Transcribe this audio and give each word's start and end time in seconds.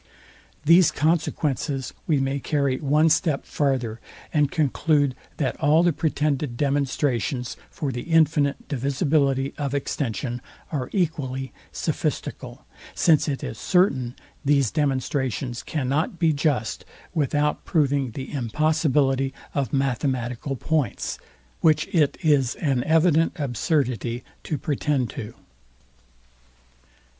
These 0.65 0.89
consequences 0.89 1.93
we 2.07 2.19
may 2.19 2.39
carry 2.39 2.79
one 2.79 3.07
step 3.07 3.45
farther, 3.45 3.99
and 4.33 4.49
conclude 4.51 5.13
that 5.37 5.55
all 5.59 5.83
the 5.83 5.93
pretended 5.93 6.57
demonstrations 6.57 7.55
for 7.69 7.91
the 7.91 8.01
infinite 8.01 8.67
divisibility 8.67 9.53
of 9.59 9.75
extension 9.75 10.41
are 10.71 10.89
equally 10.91 11.53
sophistical; 11.71 12.65
since 12.95 13.27
it 13.27 13.43
is 13.43 13.59
certain 13.59 14.15
these 14.43 14.71
demonstrations 14.71 15.61
cannot 15.61 16.17
be 16.17 16.33
just 16.33 16.83
without 17.13 17.63
proving 17.63 18.09
the 18.09 18.33
impossibility 18.33 19.35
of 19.53 19.71
mathematical 19.71 20.55
points; 20.55 21.19
which 21.59 21.87
it 21.93 22.17
is 22.23 22.55
an 22.55 22.83
evident 22.85 23.33
absurdity 23.35 24.23
to 24.41 24.57
pretend 24.57 25.11
to. 25.11 25.35